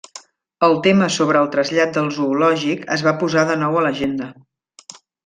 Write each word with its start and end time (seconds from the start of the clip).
El 0.67 0.71
tema 0.87 1.09
sobre 1.15 1.41
el 1.43 1.49
trasllat 1.55 1.93
del 1.97 2.09
zoològic 2.17 2.87
es 2.99 3.05
va 3.09 3.15
posar 3.25 3.45
de 3.51 3.59
nou 3.65 3.79
a 3.79 3.85
l'agenda. 3.89 4.31